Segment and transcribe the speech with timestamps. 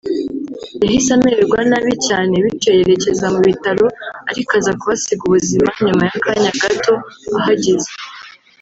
[0.83, 3.85] yahise amererwa nabi cyane bityo yerekeza mu bitaro
[4.29, 6.93] ariko aza kuhasiga ubuzima nyuma y’akanya gato
[7.37, 7.89] ahageze